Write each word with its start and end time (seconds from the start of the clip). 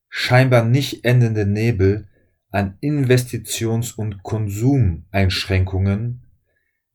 scheinbar 0.09 0.65
nicht 0.65 1.05
endende 1.05 1.45
Nebel 1.45 2.07
an 2.49 2.79
Investitions- 2.81 3.93
und 3.93 4.23
Konsumeinschränkungen 4.23 6.23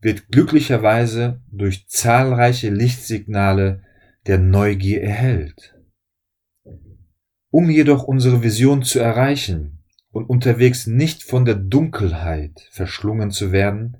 wird 0.00 0.28
glücklicherweise 0.28 1.40
durch 1.50 1.88
zahlreiche 1.88 2.70
Lichtsignale 2.70 3.82
der 4.26 4.38
Neugier 4.38 5.02
erhellt. 5.02 5.74
Um 7.50 7.70
jedoch 7.70 8.04
unsere 8.04 8.42
Vision 8.42 8.82
zu 8.82 8.98
erreichen 8.98 9.84
und 10.10 10.28
unterwegs 10.28 10.86
nicht 10.86 11.22
von 11.22 11.44
der 11.44 11.54
Dunkelheit 11.54 12.68
verschlungen 12.70 13.30
zu 13.30 13.52
werden, 13.52 13.98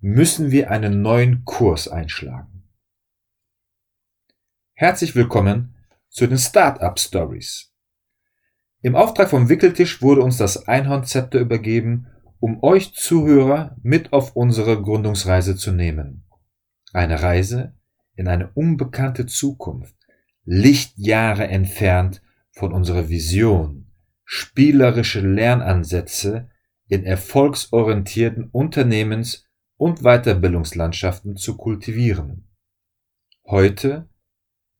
müssen 0.00 0.52
wir 0.52 0.70
einen 0.70 1.02
neuen 1.02 1.44
Kurs 1.44 1.88
einschlagen. 1.88 2.68
Herzlich 4.74 5.16
willkommen 5.16 5.74
zu 6.08 6.28
den 6.28 6.38
Startup 6.38 6.96
Stories. 6.98 7.72
Im 8.80 8.94
Auftrag 8.94 9.28
vom 9.30 9.48
Wickeltisch 9.48 10.00
wurde 10.00 10.20
uns 10.20 10.36
das 10.36 10.68
Einhornzepter 10.68 11.40
übergeben, 11.40 12.06
um 12.38 12.62
euch 12.62 12.94
Zuhörer 12.94 13.76
mit 13.82 14.12
auf 14.12 14.36
unsere 14.36 14.80
Gründungsreise 14.80 15.56
zu 15.56 15.72
nehmen. 15.72 16.28
Eine 16.92 17.20
Reise 17.20 17.74
in 18.14 18.28
eine 18.28 18.52
unbekannte 18.52 19.26
Zukunft, 19.26 19.96
Lichtjahre 20.44 21.48
entfernt 21.48 22.22
von 22.52 22.72
unserer 22.72 23.08
Vision, 23.08 23.90
spielerische 24.24 25.20
Lernansätze 25.20 26.50
in 26.86 27.02
erfolgsorientierten 27.02 28.48
Unternehmens- 28.52 29.47
und 29.78 30.02
Weiterbildungslandschaften 30.02 31.36
zu 31.36 31.56
kultivieren. 31.56 32.48
Heute 33.46 34.08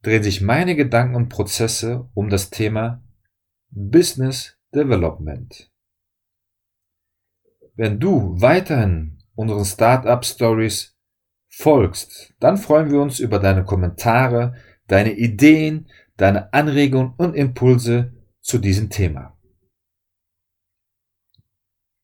drehen 0.03 0.23
sich 0.23 0.41
meine 0.41 0.75
Gedanken 0.75 1.15
und 1.15 1.29
Prozesse 1.29 2.09
um 2.13 2.29
das 2.29 2.51
Thema 2.51 3.03
Business 3.71 4.57
Development. 4.73 5.71
Wenn 7.75 7.99
du 7.99 8.39
weiterhin 8.39 9.23
unseren 9.35 9.65
Startup 9.65 10.23
Stories 10.23 10.97
folgst, 11.47 12.33
dann 12.39 12.57
freuen 12.57 12.91
wir 12.91 13.01
uns 13.01 13.19
über 13.19 13.39
deine 13.39 13.63
Kommentare, 13.63 14.55
deine 14.87 15.13
Ideen, 15.13 15.89
deine 16.17 16.51
Anregungen 16.53 17.13
und 17.17 17.35
Impulse 17.35 18.13
zu 18.41 18.57
diesem 18.57 18.89
Thema. 18.89 19.37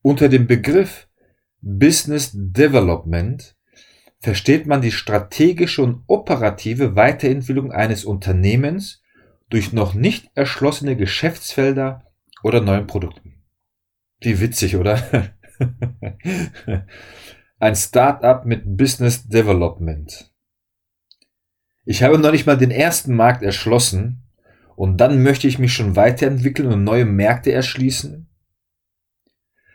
Unter 0.02 0.30
dem 0.30 0.48
Begriff 0.48 1.10
Business 1.67 2.30
Development 2.31 3.55
versteht 4.19 4.67
man 4.67 4.81
die 4.81 4.91
strategische 4.91 5.81
und 5.81 6.03
operative 6.05 6.95
Weiterentwicklung 6.95 7.71
eines 7.71 8.05
Unternehmens 8.05 9.02
durch 9.49 9.73
noch 9.73 9.95
nicht 9.95 10.30
erschlossene 10.36 10.95
Geschäftsfelder 10.95 12.05
oder 12.43 12.61
neuen 12.61 12.86
Produkten. 12.86 13.43
Wie 14.21 14.39
witzig, 14.39 14.75
oder? 14.75 15.33
Ein 17.59 17.75
Startup 17.75 18.45
mit 18.45 18.77
Business 18.77 19.27
Development. 19.27 20.31
Ich 21.83 22.04
habe 22.04 22.20
noch 22.20 22.31
nicht 22.31 22.45
mal 22.45 22.58
den 22.58 22.71
ersten 22.71 23.15
Markt 23.15 23.42
erschlossen 23.42 24.21
und 24.75 24.98
dann 24.98 25.23
möchte 25.23 25.48
ich 25.48 25.58
mich 25.58 25.73
schon 25.73 25.95
weiterentwickeln 25.95 26.71
und 26.71 26.83
neue 26.83 27.05
Märkte 27.05 27.52
erschließen. 27.52 28.30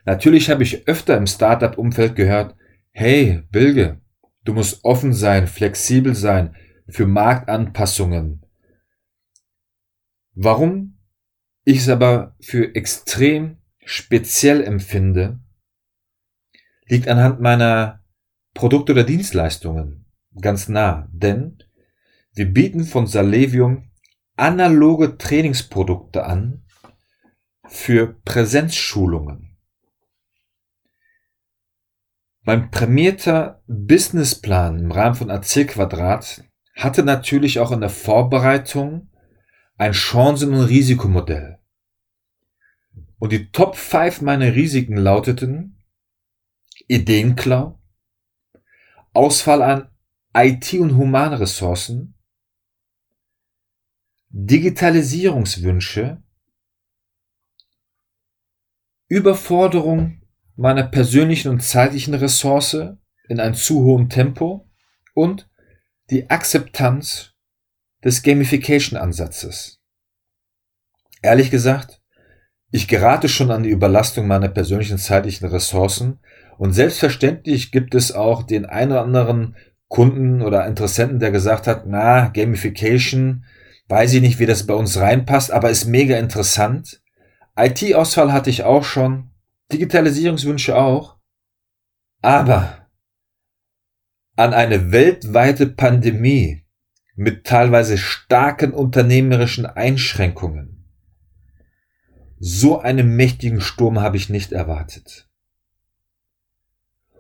Natürlich 0.05 0.51
habe 0.51 0.63
ich 0.63 0.89
öfter 0.89 1.17
im 1.17 1.27
Startup-Umfeld 1.27 2.17
gehört, 2.17 2.57
hey, 2.91 3.43
Bilge, 3.51 4.01
du 4.45 4.55
musst 4.55 4.85
offen 4.85 5.13
sein, 5.13 5.47
flexibel 5.47 6.15
sein 6.15 6.57
für 6.89 7.07
Marktanpassungen. 7.07 8.45
Warum 10.35 10.99
ich 11.65 11.79
es 11.79 11.89
aber 11.89 12.37
für 12.41 12.75
extrem 12.75 13.59
speziell 13.85 14.63
empfinde, 14.63 15.41
liegt 16.87 17.09
anhand 17.09 17.41
meiner 17.41 18.03
Produkte 18.55 18.93
oder 18.93 19.05
Dienstleistungen 19.05 20.01
ganz 20.39 20.69
nah, 20.69 21.09
denn 21.13 21.59
wir 22.35 22.47
bieten 22.47 22.85
von 22.85 23.07
Salevium 23.07 23.91
analoge 24.37 25.19
Trainingsprodukte 25.19 26.25
an 26.25 26.65
für 27.67 28.15
Präsenzschulungen. 28.25 29.50
Mein 32.51 32.73
prämierter 32.73 33.63
Businessplan 33.69 34.81
im 34.81 34.91
Rahmen 34.91 35.15
von 35.15 35.31
AC 35.31 35.69
Quadrat 35.69 36.43
hatte 36.75 37.05
natürlich 37.05 37.61
auch 37.61 37.71
in 37.71 37.81
der 37.81 37.91
Vorbereitung 37.91 39.09
ein 39.79 39.93
Chancen- 39.93 40.53
und 40.55 40.63
Risikomodell. 40.63 41.61
Und 43.21 43.31
die 43.31 43.53
Top 43.53 43.77
5 43.77 44.23
meiner 44.23 44.53
Risiken 44.53 44.97
lauteten 44.97 45.81
Ideenklau, 46.89 47.81
Ausfall 49.13 49.63
an 49.63 49.89
IT- 50.35 50.81
und 50.81 50.97
Humanressourcen, 50.97 52.19
Digitalisierungswünsche, 54.31 56.21
Überforderung 59.07 60.20
meiner 60.57 60.85
persönlichen 60.85 61.49
und 61.49 61.63
zeitlichen 61.63 62.15
Ressource 62.15 62.77
in 63.29 63.41
einem 63.41 63.55
zu 63.55 63.85
hohen 63.85 64.09
Tempo 64.09 64.69
und 65.15 65.49
die 66.11 66.29
Akzeptanz 66.31 67.35
des 68.05 68.23
Gamification-Ansatzes. 68.23 69.81
Ehrlich 71.23 71.51
gesagt, 71.51 72.01
ich 72.71 72.89
gerate 72.89 73.29
schon 73.29 73.51
an 73.51 73.63
die 73.63 73.71
Überlastung 73.71 74.27
meiner 74.27 74.49
persönlichen 74.49 74.99
zeitlichen 74.99 75.47
Ressourcen 75.49 76.21
und 76.59 76.73
selbstverständlich 76.73 77.73
gibt 77.73 77.95
es 77.95 78.13
auch 78.13 78.43
den 78.43 78.67
einen 78.67 78.93
oder 78.93 79.03
anderen 79.03 79.57
Kunden 79.89 80.41
oder 80.41 80.67
Interessenten, 80.67 81.19
der 81.19 81.31
gesagt 81.33 81.67
hat, 81.67 81.85
na, 81.87 82.29
Gamification, 82.29 83.45
weiß 83.89 84.15
ich 84.15 84.21
nicht, 84.21 84.39
wie 84.39 84.47
das 84.47 84.67
bei 84.67 84.75
uns 84.75 84.99
reinpasst, 84.99 85.51
aber 85.51 85.71
ist 85.71 85.87
mega 85.87 86.17
interessant. 86.17 87.03
IT-Ausfall 87.57 88.33
hatte 88.33 88.51
ich 88.51 88.63
auch 88.63 88.85
schon, 88.85 89.30
Digitalisierungswünsche 89.73 90.77
auch, 90.77 91.19
aber 92.23 92.89
an 94.37 94.55
eine 94.55 94.93
weltweite 94.93 95.67
Pandemie 95.67 96.65
mit 97.15 97.47
teilweise 97.47 97.99
starken 97.99 98.73
unternehmerischen 98.73 99.67
Einschränkungen. 99.67 100.89
So 102.39 102.81
einen 102.81 103.17
mächtigen 103.17 103.61
Sturm 103.61 104.01
habe 104.01 104.17
ich 104.17 104.31
nicht 104.31 104.53
erwartet. 104.53 105.29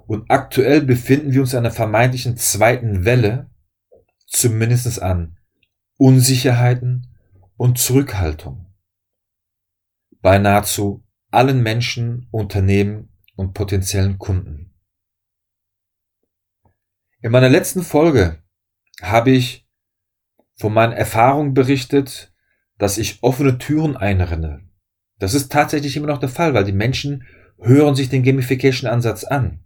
Und 0.06 0.30
aktuell 0.30 0.80
befinden 0.80 1.32
wir 1.32 1.42
uns 1.42 1.52
in 1.52 1.58
einer 1.58 1.70
vermeintlichen 1.70 2.36
zweiten 2.36 3.04
Welle, 3.04 3.50
zumindest 4.26 5.00
an 5.02 5.36
Unsicherheiten 5.98 7.14
und 7.58 7.78
Zurückhaltung. 7.78 8.66
Bei 10.22 10.38
nahezu 10.38 11.04
allen 11.30 11.62
Menschen, 11.62 12.28
Unternehmen 12.30 13.08
und 13.36 13.54
potenziellen 13.54 14.18
Kunden. 14.18 14.74
In 17.22 17.32
meiner 17.32 17.48
letzten 17.48 17.82
Folge 17.82 18.42
habe 19.02 19.30
ich 19.30 19.68
von 20.56 20.72
meinen 20.72 20.92
Erfahrungen 20.92 21.54
berichtet, 21.54 22.32
dass 22.78 22.98
ich 22.98 23.22
offene 23.22 23.58
Türen 23.58 23.96
einrenne. 23.96 24.68
Das 25.18 25.34
ist 25.34 25.52
tatsächlich 25.52 25.96
immer 25.96 26.06
noch 26.06 26.18
der 26.18 26.28
Fall, 26.28 26.54
weil 26.54 26.64
die 26.64 26.72
Menschen 26.72 27.26
hören 27.58 27.94
sich 27.94 28.08
den 28.08 28.22
Gamification-Ansatz 28.22 29.24
an. 29.24 29.62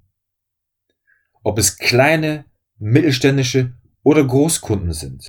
Ob 1.42 1.58
es 1.58 1.78
kleine, 1.78 2.44
mittelständische 2.78 3.74
oder 4.02 4.24
Großkunden 4.24 4.92
sind. 4.92 5.28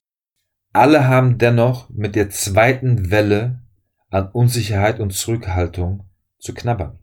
Alle 0.74 1.08
haben 1.08 1.38
dennoch 1.38 1.90
mit 1.90 2.16
der 2.16 2.30
zweiten 2.32 3.12
Welle 3.12 3.62
an 4.10 4.30
Unsicherheit 4.32 5.00
und 5.00 5.14
Zurückhaltung 5.14 6.10
zu 6.38 6.54
knabbern. 6.54 7.00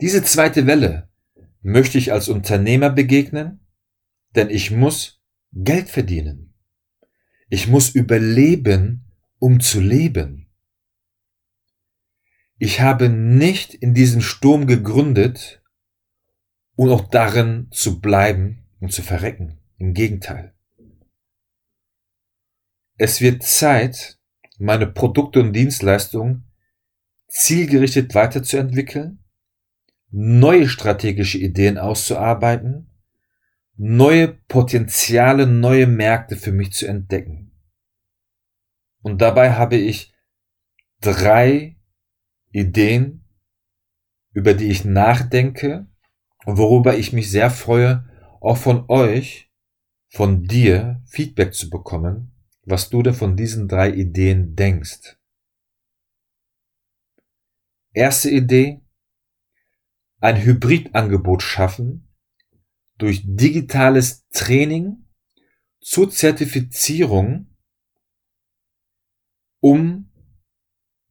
Diese 0.00 0.22
zweite 0.22 0.66
Welle 0.66 1.08
möchte 1.62 1.98
ich 1.98 2.12
als 2.12 2.28
Unternehmer 2.28 2.90
begegnen, 2.90 3.66
denn 4.34 4.50
ich 4.50 4.70
muss 4.70 5.22
Geld 5.52 5.88
verdienen. 5.88 6.54
Ich 7.48 7.68
muss 7.68 7.94
überleben, 7.94 9.04
um 9.38 9.60
zu 9.60 9.80
leben. 9.80 10.50
Ich 12.58 12.80
habe 12.80 13.08
nicht 13.08 13.74
in 13.74 13.94
diesem 13.94 14.20
Sturm 14.20 14.66
gegründet, 14.66 15.62
um 16.76 16.88
auch 16.90 17.08
darin 17.08 17.68
zu 17.70 18.00
bleiben 18.00 18.64
und 18.80 18.92
zu 18.92 19.02
verrecken. 19.02 19.58
Im 19.78 19.94
Gegenteil. 19.94 20.54
Es 22.96 23.20
wird 23.20 23.42
Zeit, 23.42 24.18
meine 24.58 24.86
Produkte 24.86 25.40
und 25.40 25.52
Dienstleistungen 25.52 26.44
zielgerichtet 27.34 28.14
weiterzuentwickeln, 28.14 29.18
neue 30.10 30.68
strategische 30.68 31.38
Ideen 31.38 31.78
auszuarbeiten, 31.78 32.90
neue 33.76 34.28
Potenziale, 34.28 35.48
neue 35.48 35.88
Märkte 35.88 36.36
für 36.36 36.52
mich 36.52 36.72
zu 36.72 36.86
entdecken. 36.86 37.50
Und 39.02 39.20
dabei 39.20 39.54
habe 39.54 39.74
ich 39.74 40.14
drei 41.00 41.76
Ideen, 42.52 43.24
über 44.32 44.54
die 44.54 44.70
ich 44.70 44.84
nachdenke 44.84 45.88
und 46.44 46.56
worüber 46.56 46.96
ich 46.96 47.12
mich 47.12 47.32
sehr 47.32 47.50
freue, 47.50 48.08
auch 48.40 48.58
von 48.58 48.84
euch, 48.88 49.50
von 50.08 50.44
dir 50.44 51.02
Feedback 51.06 51.52
zu 51.52 51.68
bekommen, 51.68 52.32
was 52.62 52.90
du 52.90 53.02
denn 53.02 53.14
von 53.14 53.36
diesen 53.36 53.66
drei 53.66 53.90
Ideen 53.90 54.54
denkst. 54.54 55.16
Erste 57.94 58.28
Idee, 58.28 58.82
ein 60.18 60.42
Hybridangebot 60.42 61.42
schaffen 61.42 62.12
durch 62.98 63.22
digitales 63.24 64.28
Training 64.30 65.06
zur 65.80 66.10
Zertifizierung, 66.10 67.56
um 69.60 70.10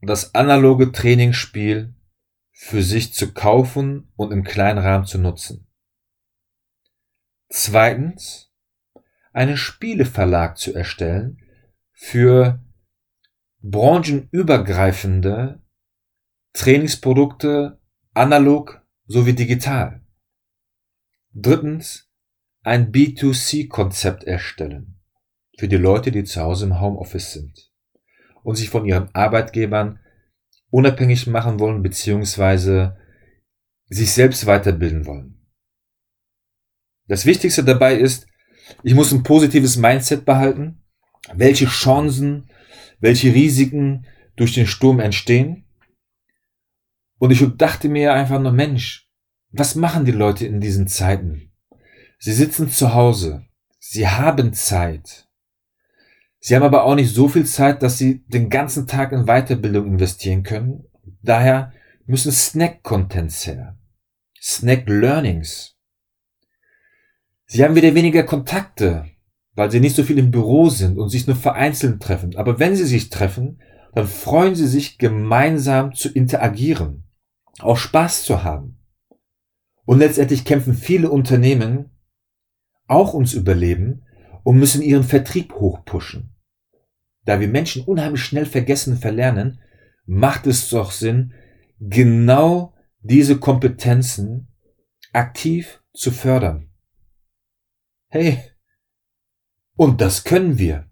das 0.01 0.35
analoge 0.35 0.91
Trainingsspiel 0.91 1.95
für 2.51 2.83
sich 2.83 3.13
zu 3.13 3.33
kaufen 3.33 4.11
und 4.17 4.33
im 4.33 4.43
kleinen 4.43 4.79
Rahmen 4.79 5.05
zu 5.05 5.19
nutzen. 5.19 5.65
Zweitens, 7.47 8.51
einen 9.31 9.55
Spieleverlag 9.55 10.57
zu 10.57 10.73
erstellen 10.73 11.41
für 11.93 12.61
branchenübergreifende 13.61 15.62
Trainingsprodukte 16.53 17.79
analog 18.13 18.81
sowie 19.07 19.33
digital. 19.33 20.01
Drittens, 21.33 22.09
ein 22.61 22.91
B2C-Konzept 22.91 24.23
erstellen 24.23 24.99
für 25.57 25.67
die 25.67 25.77
Leute, 25.77 26.11
die 26.11 26.23
zu 26.23 26.41
Hause 26.41 26.65
im 26.65 26.79
Homeoffice 26.79 27.33
sind 27.33 27.71
und 28.43 28.55
sich 28.55 28.69
von 28.69 28.85
ihren 28.85 29.13
Arbeitgebern 29.13 29.99
unabhängig 30.69 31.27
machen 31.27 31.59
wollen 31.59 31.83
beziehungsweise 31.83 32.97
sich 33.85 34.11
selbst 34.11 34.45
weiterbilden 34.45 35.05
wollen. 35.05 35.43
Das 37.07 37.25
Wichtigste 37.25 37.63
dabei 37.63 37.95
ist, 37.95 38.27
ich 38.83 38.93
muss 38.93 39.11
ein 39.11 39.23
positives 39.23 39.77
Mindset 39.77 40.25
behalten, 40.25 40.83
welche 41.33 41.65
Chancen, 41.65 42.49
welche 42.99 43.33
Risiken 43.33 44.05
durch 44.35 44.53
den 44.53 44.67
Sturm 44.67 44.99
entstehen. 44.99 45.62
Und 47.23 47.31
ich 47.31 47.41
dachte 47.55 47.87
mir 47.87 48.13
einfach 48.13 48.37
nur, 48.41 48.51
Mensch, 48.51 49.09
was 49.49 49.75
machen 49.75 50.03
die 50.03 50.11
Leute 50.11 50.45
in 50.45 50.59
diesen 50.59 50.89
Zeiten? 50.89 51.53
Sie 52.19 52.33
sitzen 52.33 52.69
zu 52.69 52.93
Hause, 52.93 53.45
sie 53.79 54.09
haben 54.09 54.51
Zeit. 54.51 55.29
Sie 56.39 56.53
haben 56.53 56.63
aber 56.63 56.83
auch 56.83 56.95
nicht 56.95 57.15
so 57.15 57.29
viel 57.29 57.45
Zeit, 57.45 57.81
dass 57.81 57.97
sie 57.97 58.25
den 58.27 58.49
ganzen 58.49 58.87
Tag 58.87 59.13
in 59.13 59.23
Weiterbildung 59.23 59.87
investieren 59.87 60.43
können. 60.43 60.83
Daher 61.21 61.71
müssen 62.05 62.33
Snack-Contents 62.33 63.47
her. 63.47 63.77
Snack-Learnings. 64.41 65.77
Sie 67.45 67.63
haben 67.63 67.75
wieder 67.75 67.95
weniger 67.95 68.23
Kontakte, 68.23 69.05
weil 69.55 69.71
sie 69.71 69.79
nicht 69.79 69.95
so 69.95 70.03
viel 70.03 70.17
im 70.17 70.31
Büro 70.31 70.67
sind 70.67 70.97
und 70.97 71.07
sich 71.07 71.25
nur 71.25 71.37
vereinzelt 71.37 72.01
treffen. 72.01 72.35
Aber 72.35 72.59
wenn 72.59 72.75
sie 72.75 72.83
sich 72.83 73.09
treffen, 73.09 73.61
dann 73.93 74.07
freuen 74.07 74.55
sie 74.55 74.67
sich 74.67 74.97
gemeinsam 74.97 75.93
zu 75.95 76.09
interagieren, 76.09 77.05
auch 77.59 77.77
Spaß 77.77 78.23
zu 78.23 78.43
haben. 78.43 78.79
Und 79.85 79.99
letztendlich 79.99 80.45
kämpfen 80.45 80.73
viele 80.73 81.09
Unternehmen 81.09 81.91
auch 82.87 83.13
ums 83.13 83.33
Überleben 83.33 84.05
und 84.43 84.57
müssen 84.57 84.81
ihren 84.81 85.03
Vertrieb 85.03 85.53
hochpushen. 85.53 86.35
Da 87.25 87.39
wir 87.39 87.47
Menschen 87.47 87.83
unheimlich 87.83 88.23
schnell 88.23 88.45
vergessen 88.45 88.97
verlernen, 88.97 89.59
macht 90.05 90.47
es 90.47 90.69
doch 90.69 90.91
Sinn, 90.91 91.33
genau 91.79 92.73
diese 92.99 93.39
Kompetenzen 93.39 94.47
aktiv 95.11 95.81
zu 95.93 96.11
fördern. 96.11 96.69
Hey, 98.09 98.39
und 99.75 100.01
das 100.01 100.23
können 100.23 100.57
wir. 100.57 100.89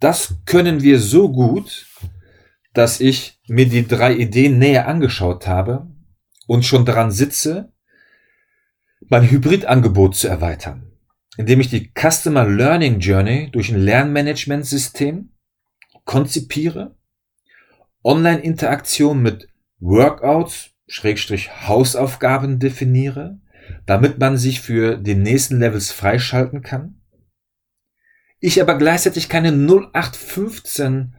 Das 0.00 0.36
können 0.46 0.82
wir 0.82 0.98
so 0.98 1.30
gut, 1.30 1.86
dass 2.72 3.00
ich 3.00 3.40
mir 3.48 3.68
die 3.68 3.86
drei 3.86 4.14
Ideen 4.14 4.58
näher 4.58 4.86
angeschaut 4.86 5.46
habe 5.46 5.88
und 6.46 6.64
schon 6.64 6.84
daran 6.84 7.10
sitze, 7.10 7.72
mein 9.08 9.28
Hybridangebot 9.28 10.14
zu 10.14 10.28
erweitern, 10.28 10.92
indem 11.36 11.60
ich 11.60 11.68
die 11.68 11.92
Customer 11.92 12.46
Learning 12.46 13.00
Journey 13.00 13.50
durch 13.50 13.70
ein 13.70 13.80
Lernmanagementsystem 13.80 15.30
konzipiere, 16.04 16.96
Online-Interaktion 18.02 19.20
mit 19.20 19.48
Workouts, 19.80 20.70
Schrägstrich 20.86 21.50
Hausaufgaben 21.68 22.58
definiere, 22.58 23.40
damit 23.86 24.18
man 24.18 24.36
sich 24.36 24.60
für 24.60 24.96
den 24.96 25.22
nächsten 25.22 25.58
Levels 25.58 25.92
freischalten 25.92 26.62
kann. 26.62 27.00
Ich 28.40 28.60
aber 28.60 28.76
gleichzeitig 28.76 29.28
keine 29.28 29.52
0815 29.52 31.14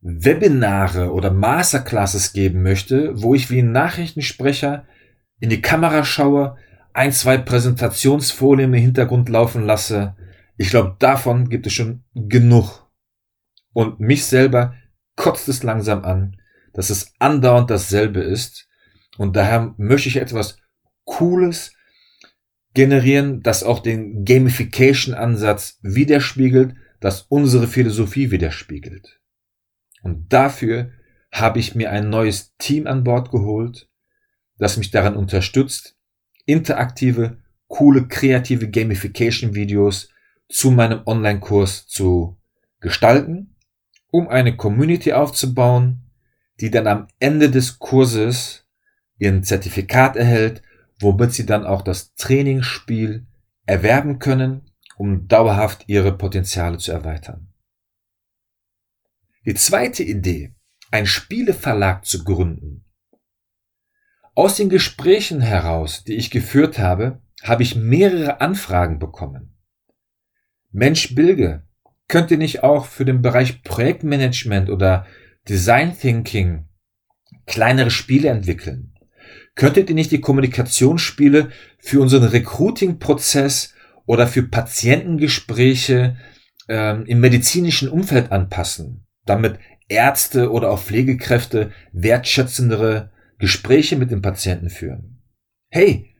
Webinare 0.00 1.12
oder 1.12 1.30
Masterclasses 1.30 2.32
geben 2.32 2.62
möchte, 2.62 3.20
wo 3.20 3.34
ich 3.34 3.50
wie 3.50 3.60
ein 3.60 3.72
Nachrichtensprecher 3.72 4.86
in 5.40 5.50
die 5.50 5.62
Kamera 5.62 6.04
schaue, 6.04 6.56
ein, 6.92 7.12
zwei 7.12 7.38
Präsentationsfolien 7.38 8.72
im 8.72 8.80
Hintergrund 8.80 9.28
laufen 9.28 9.64
lasse. 9.64 10.16
Ich 10.56 10.70
glaube, 10.70 10.96
davon 10.98 11.48
gibt 11.48 11.66
es 11.66 11.74
schon 11.74 12.04
genug. 12.14 12.90
Und 13.72 14.00
mich 14.00 14.24
selber 14.24 14.74
kotzt 15.16 15.48
es 15.48 15.62
langsam 15.62 16.04
an, 16.04 16.40
dass 16.72 16.88
es 16.88 17.12
andauernd 17.18 17.70
dasselbe 17.70 18.20
ist. 18.20 18.68
Und 19.18 19.36
daher 19.36 19.74
möchte 19.76 20.08
ich 20.08 20.16
etwas 20.16 20.58
Cooles 21.04 21.74
generieren, 22.74 23.42
das 23.42 23.62
auch 23.62 23.80
den 23.80 24.24
Gamification-Ansatz 24.24 25.78
widerspiegelt, 25.82 26.74
das 27.00 27.22
unsere 27.22 27.66
Philosophie 27.66 28.30
widerspiegelt. 28.30 29.20
Und 30.06 30.32
dafür 30.32 30.92
habe 31.32 31.58
ich 31.58 31.74
mir 31.74 31.90
ein 31.90 32.10
neues 32.10 32.54
Team 32.58 32.86
an 32.86 33.02
Bord 33.02 33.32
geholt, 33.32 33.88
das 34.56 34.76
mich 34.76 34.92
daran 34.92 35.16
unterstützt, 35.16 35.96
interaktive, 36.44 37.38
coole, 37.66 38.06
kreative 38.06 38.70
Gamification-Videos 38.70 40.08
zu 40.48 40.70
meinem 40.70 41.00
Online-Kurs 41.06 41.88
zu 41.88 42.38
gestalten, 42.78 43.56
um 44.12 44.28
eine 44.28 44.56
Community 44.56 45.12
aufzubauen, 45.12 46.08
die 46.60 46.70
dann 46.70 46.86
am 46.86 47.08
Ende 47.18 47.50
des 47.50 47.80
Kurses 47.80 48.64
ihren 49.18 49.42
Zertifikat 49.42 50.14
erhält, 50.14 50.62
womit 51.00 51.32
sie 51.32 51.46
dann 51.46 51.66
auch 51.66 51.82
das 51.82 52.14
Trainingsspiel 52.14 53.26
erwerben 53.64 54.20
können, 54.20 54.70
um 54.96 55.26
dauerhaft 55.26 55.82
ihre 55.88 56.16
Potenziale 56.16 56.78
zu 56.78 56.92
erweitern. 56.92 57.48
Die 59.46 59.54
zweite 59.54 60.02
Idee, 60.02 60.56
ein 60.90 61.06
Spieleverlag 61.06 62.04
zu 62.04 62.24
gründen. 62.24 62.84
Aus 64.34 64.56
den 64.56 64.68
Gesprächen 64.68 65.40
heraus, 65.40 66.02
die 66.02 66.14
ich 66.14 66.32
geführt 66.32 66.80
habe, 66.80 67.22
habe 67.44 67.62
ich 67.62 67.76
mehrere 67.76 68.40
Anfragen 68.40 68.98
bekommen. 68.98 69.56
Mensch 70.72 71.14
Bilge, 71.14 71.62
könnt 72.08 72.32
ihr 72.32 72.38
nicht 72.38 72.64
auch 72.64 72.86
für 72.86 73.04
den 73.04 73.22
Bereich 73.22 73.62
Projektmanagement 73.62 74.68
oder 74.68 75.06
Design 75.48 75.96
Thinking 75.96 76.66
kleinere 77.46 77.92
Spiele 77.92 78.30
entwickeln? 78.30 78.94
Könntet 79.54 79.88
ihr 79.88 79.94
nicht 79.94 80.10
die 80.10 80.20
Kommunikationsspiele 80.20 81.50
für 81.78 82.00
unseren 82.00 82.24
Recruiting-Prozess 82.24 83.74
oder 84.06 84.26
für 84.26 84.42
Patientengespräche 84.42 86.16
ähm, 86.68 87.06
im 87.06 87.20
medizinischen 87.20 87.88
Umfeld 87.88 88.32
anpassen, 88.32 89.05
damit 89.26 89.58
Ärzte 89.88 90.50
oder 90.50 90.70
auch 90.70 90.80
Pflegekräfte 90.80 91.72
wertschätzendere 91.92 93.10
Gespräche 93.38 93.96
mit 93.96 94.10
dem 94.10 94.22
Patienten 94.22 94.70
führen? 94.70 95.22
Hey, 95.68 96.14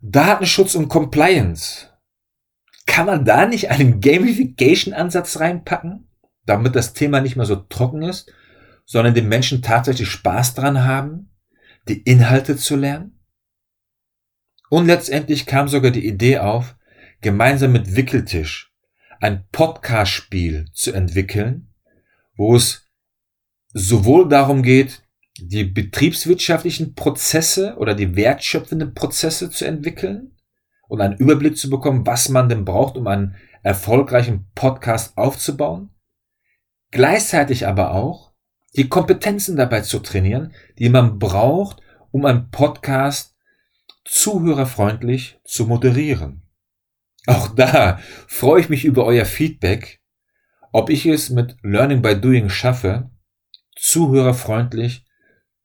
Datenschutz 0.00 0.74
und 0.74 0.88
Compliance. 0.88 1.88
Kann 2.86 3.06
man 3.06 3.24
da 3.24 3.46
nicht 3.46 3.70
einen 3.70 4.00
Gamification-Ansatz 4.00 5.40
reinpacken, 5.40 6.08
damit 6.44 6.76
das 6.76 6.92
Thema 6.92 7.20
nicht 7.20 7.36
mehr 7.36 7.46
so 7.46 7.56
trocken 7.56 8.02
ist, 8.02 8.32
sondern 8.84 9.14
die 9.14 9.22
Menschen 9.22 9.62
tatsächlich 9.62 10.08
Spaß 10.08 10.54
dran 10.54 10.84
haben, 10.84 11.30
die 11.88 12.00
Inhalte 12.02 12.56
zu 12.56 12.76
lernen? 12.76 13.20
Und 14.70 14.86
letztendlich 14.86 15.46
kam 15.46 15.68
sogar 15.68 15.90
die 15.90 16.06
Idee 16.06 16.38
auf, 16.38 16.76
gemeinsam 17.20 17.72
mit 17.72 17.96
Wickeltisch 17.96 18.72
ein 19.20 19.46
Podcast-Spiel 19.50 20.66
zu 20.72 20.92
entwickeln, 20.92 21.72
wo 22.36 22.56
es 22.56 22.86
sowohl 23.72 24.28
darum 24.28 24.62
geht, 24.62 25.02
die 25.38 25.64
betriebswirtschaftlichen 25.64 26.94
Prozesse 26.94 27.76
oder 27.76 27.94
die 27.94 28.16
wertschöpfenden 28.16 28.94
Prozesse 28.94 29.50
zu 29.50 29.66
entwickeln 29.66 30.36
und 30.88 31.00
einen 31.00 31.16
Überblick 31.16 31.58
zu 31.58 31.68
bekommen, 31.68 32.06
was 32.06 32.28
man 32.28 32.48
denn 32.48 32.64
braucht, 32.64 32.96
um 32.96 33.06
einen 33.06 33.36
erfolgreichen 33.62 34.46
Podcast 34.54 35.18
aufzubauen. 35.18 35.90
Gleichzeitig 36.90 37.66
aber 37.66 37.92
auch 37.92 38.32
die 38.76 38.88
Kompetenzen 38.88 39.56
dabei 39.56 39.80
zu 39.80 39.98
trainieren, 39.98 40.54
die 40.78 40.88
man 40.88 41.18
braucht, 41.18 41.82
um 42.10 42.24
einen 42.24 42.50
Podcast 42.50 43.34
zuhörerfreundlich 44.04 45.40
zu 45.44 45.66
moderieren. 45.66 46.42
Auch 47.26 47.48
da 47.48 47.98
freue 48.28 48.60
ich 48.60 48.68
mich 48.68 48.84
über 48.84 49.04
euer 49.04 49.24
Feedback, 49.24 50.00
ob 50.76 50.90
ich 50.90 51.06
es 51.06 51.30
mit 51.30 51.56
Learning 51.62 52.02
by 52.02 52.20
Doing 52.20 52.50
schaffe, 52.50 53.08
zuhörerfreundlich 53.76 55.06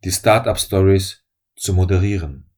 die 0.06 0.12
Startup 0.12 0.58
Stories 0.58 1.26
zu 1.58 1.74
moderieren. 1.74 2.50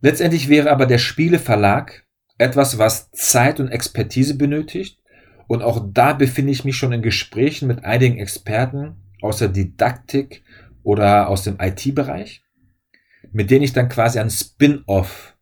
Letztendlich 0.00 0.48
wäre 0.48 0.72
aber 0.72 0.86
der 0.86 0.98
Spieleverlag 0.98 2.04
etwas, 2.36 2.78
was 2.78 3.12
Zeit 3.12 3.60
und 3.60 3.68
Expertise 3.68 4.36
benötigt. 4.36 5.00
Und 5.46 5.62
auch 5.62 5.88
da 5.92 6.14
befinde 6.14 6.50
ich 6.50 6.64
mich 6.64 6.76
schon 6.76 6.92
in 6.92 7.02
Gesprächen 7.02 7.68
mit 7.68 7.84
einigen 7.84 8.18
Experten 8.18 8.96
aus 9.22 9.38
der 9.38 9.50
Didaktik 9.50 10.42
oder 10.82 11.28
aus 11.28 11.44
dem 11.44 11.60
IT-Bereich, 11.60 12.42
mit 13.30 13.52
denen 13.52 13.62
ich 13.62 13.72
dann 13.72 13.88
quasi 13.88 14.18
ein 14.18 14.30
Spin-off 14.30 15.36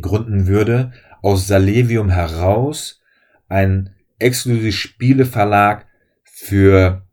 gründen 0.00 0.46
würde, 0.46 0.94
aus 1.20 1.46
Salevium 1.46 2.08
heraus, 2.08 3.02
ein 3.48 3.93
exklusives 4.18 4.74
Spieleverlag 4.74 5.86
für 6.22 7.06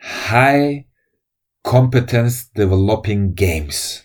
High 0.00 0.84
Competence 1.62 2.52
Developing 2.52 3.34
Games. 3.34 4.04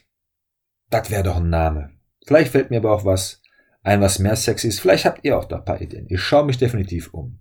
Das 0.90 1.12
wäre 1.12 1.24
doch 1.24 1.38
ein 1.38 1.50
Name. 1.50 1.92
Vielleicht 2.26 2.52
fällt 2.52 2.70
mir 2.70 2.78
aber 2.78 2.94
auch 2.94 3.06
was 3.06 3.42
ein, 3.84 4.02
was 4.02 4.20
mehr 4.20 4.36
sexy 4.36 4.68
ist. 4.68 4.80
Vielleicht 4.80 5.06
habt 5.06 5.24
ihr 5.24 5.38
auch 5.38 5.46
da 5.46 5.58
ein 5.58 5.66
paar 5.66 5.82
Ideen. 5.82 6.06
Ich 6.10 6.22
schaue 6.22 6.46
mich 6.46 6.58
definitiv 6.58 7.14
um. 7.14 7.40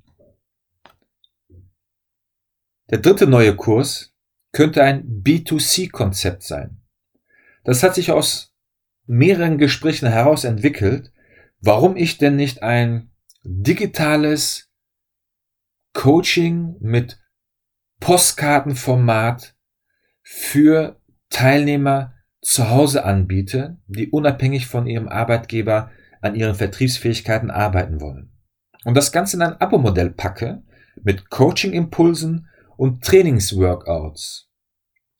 Der 2.91 2.99
dritte 2.99 3.27
neue 3.27 3.55
Kurs 3.55 4.15
könnte 4.53 4.83
ein 4.83 5.23
B2C-Konzept 5.23 6.43
sein. 6.43 6.81
Das 7.65 7.83
hat 7.83 7.95
sich 7.95 8.11
aus 8.13 8.55
mehreren 9.07 9.59
Gesprächen 9.59 10.09
heraus 10.09 10.45
entwickelt, 10.45 11.13
warum 11.61 11.97
ich 11.97 12.19
denn 12.19 12.37
nicht 12.37 12.63
ein 12.63 13.11
digitales 13.43 14.68
Coaching 15.99 16.77
mit 16.79 17.19
Postkartenformat 17.99 19.57
für 20.23 21.01
Teilnehmer 21.29 22.15
zu 22.41 22.71
Hause 22.71 23.05
anbiete, 23.05 23.79
die 23.89 24.09
unabhängig 24.09 24.69
von 24.69 24.87
ihrem 24.87 25.09
Arbeitgeber 25.09 25.91
an 26.21 26.37
ihren 26.37 26.55
Vertriebsfähigkeiten 26.55 27.51
arbeiten 27.51 28.01
wollen. 28.01 28.31
Und 28.85 28.97
das 28.97 29.11
Ganze 29.11 29.39
in 29.39 29.43
ein 29.43 29.61
Abo-Modell 29.61 30.11
packe 30.11 30.63
mit 31.03 31.31
Coaching-Impulsen 31.31 32.47
und 32.77 33.03
Trainingsworkouts. 33.03 34.49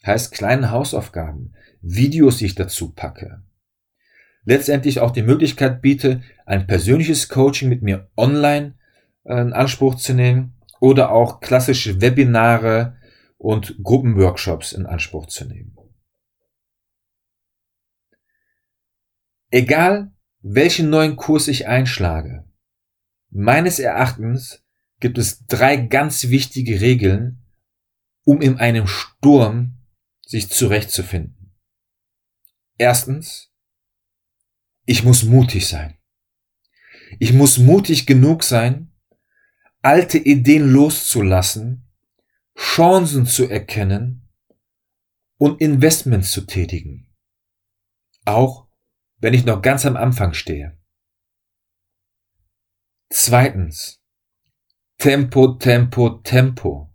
Heißt 0.07 0.31
kleinen 0.31 0.71
Hausaufgaben, 0.71 1.57
Videos, 1.83 2.37
die 2.37 2.47
ich 2.47 2.55
dazu 2.55 2.93
packe. 2.93 3.43
Letztendlich 4.45 5.01
auch 5.01 5.11
die 5.11 5.25
Möglichkeit 5.25 5.83
biete, 5.83 6.23
ein 6.47 6.69
persönliches 6.69 7.29
Coaching 7.29 7.69
mit 7.69 7.83
mir 7.83 8.13
online 8.17 8.79
äh, 9.25 9.41
in 9.41 9.53
Anspruch 9.53 9.97
zu 9.97 10.15
nehmen 10.15 10.55
oder 10.81 11.13
auch 11.13 11.41
klassische 11.41 12.01
Webinare 12.01 12.97
und 13.37 13.77
Gruppenworkshops 13.83 14.73
in 14.73 14.87
Anspruch 14.87 15.27
zu 15.27 15.45
nehmen. 15.45 15.77
Egal, 19.51 20.13
welchen 20.41 20.91
neuen 20.91 21.17
Kurs 21.17 21.49
ich 21.49 21.67
einschlage, 21.67 22.45
meines 23.31 23.79
Erachtens 23.79 24.65
gibt 25.01 25.19
es 25.19 25.47
drei 25.47 25.77
ganz 25.77 26.29
wichtige 26.29 26.81
Regeln, 26.81 27.43
um 28.25 28.43
in 28.43 28.59
einem 28.59 28.87
Sturm 28.87 29.79
sich 30.21 30.51
zurechtzufinden. 30.51 31.55
Erstens, 32.77 33.51
ich 34.85 35.03
muss 35.03 35.23
mutig 35.23 35.67
sein. 35.67 35.97
Ich 37.19 37.33
muss 37.33 37.59
mutig 37.59 38.07
genug 38.07 38.45
sein, 38.45 38.93
alte 39.89 40.19
Ideen 40.19 40.71
loszulassen 40.71 41.89
Chancen 42.55 43.25
zu 43.25 43.49
erkennen 43.49 44.29
und 45.39 45.63
Investments 45.63 46.31
zu 46.31 46.43
tätigen. 46.43 47.11
Auch 48.27 48.69
wenn 49.17 49.33
ich 49.33 49.47
noch 49.47 49.63
ganz 49.63 49.87
am 49.87 49.97
Anfang 49.97 50.35
stehe. 50.35 50.79
Zweitens. 53.09 54.03
Tempo, 54.99 55.55
Tempo, 55.55 56.21
Tempo. 56.21 56.93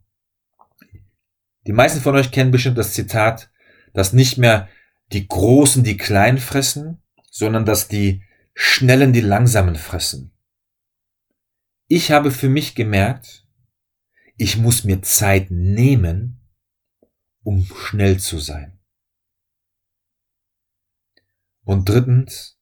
Die 1.65 1.73
meisten 1.73 1.99
von 1.99 2.15
euch 2.15 2.31
kennen 2.31 2.51
bestimmt 2.51 2.77
das 2.77 2.93
Zitat, 2.93 3.51
dass 3.93 4.13
nicht 4.13 4.37
mehr 4.37 4.69
die 5.13 5.27
Großen 5.27 5.83
die 5.83 5.97
Kleinen 5.97 6.37
fressen, 6.37 7.01
sondern 7.31 7.65
dass 7.65 7.87
die 7.87 8.23
Schnellen 8.53 9.13
die 9.13 9.21
Langsamen 9.21 9.77
fressen. 9.77 10.32
Ich 11.87 12.11
habe 12.11 12.31
für 12.31 12.49
mich 12.49 12.75
gemerkt, 12.75 13.45
ich 14.37 14.57
muss 14.57 14.83
mir 14.83 15.01
Zeit 15.01 15.51
nehmen, 15.51 16.39
um 17.43 17.65
schnell 17.65 18.19
zu 18.19 18.39
sein. 18.39 18.79
Und 21.65 21.87
drittens, 21.87 22.59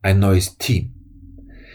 ein 0.00 0.18
neues 0.20 0.56
Team. 0.58 0.94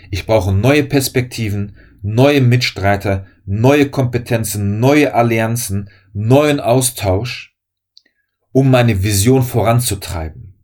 Ich 0.10 0.26
brauche 0.26 0.54
neue 0.54 0.84
Perspektiven, 0.84 1.78
neue 2.02 2.42
Mitstreiter, 2.42 3.28
neue 3.46 3.90
Kompetenzen, 3.90 4.80
neue 4.80 5.14
Allianzen, 5.14 5.90
neuen 6.14 6.60
Austausch, 6.60 7.56
um 8.52 8.72
meine 8.72 9.04
Vision 9.04 9.44
voranzutreiben. 9.44 10.58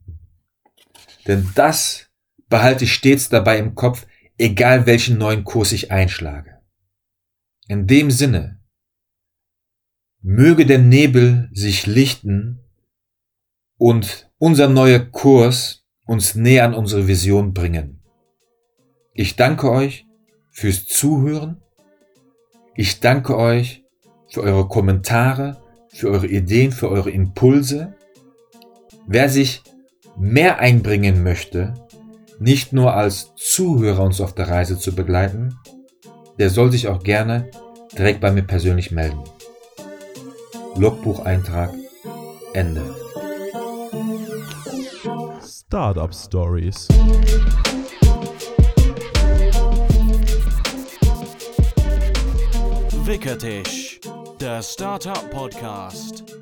Denn 1.27 1.50
das 1.55 2.10
behalte 2.50 2.86
ich 2.86 2.93
stets 2.93 3.29
dabei 3.29 3.60
im 3.60 3.75
Kopf, 3.75 4.07
egal 4.38 4.86
welchen 4.86 5.17
neuen 5.17 5.44
Kurs 5.44 5.72
ich 5.72 5.91
einschlage. 5.91 6.62
In 7.67 7.88
dem 7.88 8.12
Sinne, 8.12 8.60
möge 10.22 10.65
der 10.65 10.79
Nebel 10.79 11.50
sich 11.53 11.86
lichten 11.86 12.60
und 13.77 14.32
unser 14.38 14.67
neuer 14.67 15.00
Kurs 15.00 15.86
uns 16.06 16.36
näher 16.36 16.65
an 16.65 16.74
unsere 16.74 17.08
Vision 17.08 17.53
bringen. 17.53 18.01
Ich 19.13 19.36
danke 19.36 19.72
euch 19.72 20.06
fürs 20.51 20.86
Zuhören. 20.86 21.62
Ich 22.75 23.00
danke 23.00 23.38
euch 23.38 23.84
für 24.29 24.41
eure 24.41 24.67
Kommentare, 24.67 25.62
für 25.89 26.10
eure 26.10 26.27
Ideen, 26.27 26.72
für 26.72 26.89
eure 26.89 27.12
Impulse. 27.12 27.96
Wer 29.08 29.29
sich 29.29 29.63
mehr 30.17 30.60
einbringen 30.60 31.24
möchte, 31.24 31.87
nicht 32.39 32.74
nur 32.74 32.94
als 32.94 33.34
Zuhörer 33.36 34.03
uns 34.03 34.22
auf 34.22 34.34
der 34.34 34.50
Reise 34.50 34.77
zu 34.77 34.94
begleiten, 34.94 35.58
der 36.39 36.50
soll 36.50 36.72
sich 36.72 36.88
auch 36.88 37.03
gerne 37.03 37.50
direkt 37.98 38.22
bei 38.22 38.32
mir 38.32 38.44
persönlich 38.44 38.91
melden. 38.91 39.24
Logbucheintrag 40.75 41.74
Ende. 42.53 42.84
Startup 45.41 46.13
Stories. 46.13 46.88
Wickertisch, 53.06 54.00
der 54.39 54.62
Startup 54.62 55.29
Podcast. 55.32 56.37